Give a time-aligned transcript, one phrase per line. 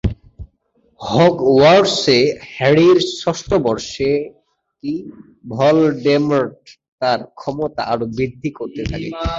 [1.01, 2.17] হগওয়ার্টসে
[2.51, 4.09] হ্যারির ষষ্ঠ বর্ষে
[5.51, 6.59] ভলডেমর্ট
[7.01, 9.09] তার ক্ষমতা আরো বৃদ্ধি করতে থাকে।